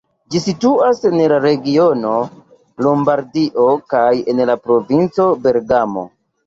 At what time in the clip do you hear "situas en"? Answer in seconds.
0.43-1.19